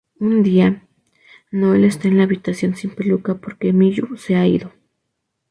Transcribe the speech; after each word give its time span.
Un 0.19 0.41
día, 0.41 0.83
Noel 1.51 1.83
esta 1.85 2.07
en 2.07 2.17
la 2.17 2.23
habitación 2.23 2.73
sin 2.75 2.89
peluca 2.89 3.35
porque 3.35 3.71
Miyu 3.71 4.17
se 4.17 4.35
ha 4.35 4.47
ido. 4.47 4.73